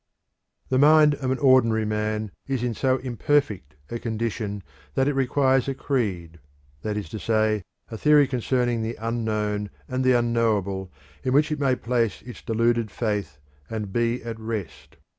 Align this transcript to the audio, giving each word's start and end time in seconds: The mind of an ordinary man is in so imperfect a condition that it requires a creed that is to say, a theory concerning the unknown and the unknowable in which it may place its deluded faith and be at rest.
The 0.69 0.79
mind 0.79 1.13
of 1.13 1.29
an 1.29 1.37
ordinary 1.37 1.85
man 1.85 2.31
is 2.47 2.63
in 2.63 2.73
so 2.73 2.97
imperfect 2.97 3.75
a 3.91 3.99
condition 3.99 4.63
that 4.95 5.07
it 5.07 5.13
requires 5.13 5.67
a 5.67 5.75
creed 5.75 6.39
that 6.81 6.97
is 6.97 7.07
to 7.09 7.19
say, 7.19 7.65
a 7.91 7.99
theory 7.99 8.25
concerning 8.25 8.81
the 8.81 8.95
unknown 8.99 9.69
and 9.87 10.03
the 10.03 10.13
unknowable 10.13 10.91
in 11.23 11.33
which 11.33 11.51
it 11.51 11.59
may 11.59 11.75
place 11.75 12.23
its 12.23 12.41
deluded 12.41 12.89
faith 12.89 13.37
and 13.69 13.93
be 13.93 14.23
at 14.23 14.39
rest. 14.39 14.97